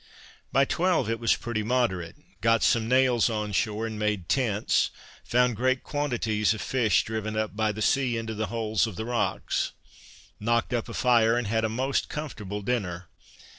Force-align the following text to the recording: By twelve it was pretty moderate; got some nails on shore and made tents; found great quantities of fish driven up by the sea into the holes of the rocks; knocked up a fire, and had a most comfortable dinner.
By 0.51 0.65
twelve 0.65 1.11
it 1.11 1.19
was 1.19 1.35
pretty 1.35 1.61
moderate; 1.61 2.15
got 2.41 2.63
some 2.63 2.87
nails 2.89 3.29
on 3.29 3.51
shore 3.51 3.85
and 3.85 3.99
made 3.99 4.27
tents; 4.29 4.89
found 5.23 5.55
great 5.55 5.83
quantities 5.83 6.55
of 6.55 6.61
fish 6.61 7.03
driven 7.03 7.37
up 7.37 7.55
by 7.55 7.71
the 7.71 7.83
sea 7.83 8.17
into 8.17 8.33
the 8.33 8.47
holes 8.47 8.87
of 8.87 8.95
the 8.95 9.05
rocks; 9.05 9.73
knocked 10.39 10.73
up 10.73 10.89
a 10.89 10.95
fire, 10.95 11.37
and 11.37 11.45
had 11.45 11.63
a 11.63 11.69
most 11.69 12.09
comfortable 12.09 12.63
dinner. 12.63 13.09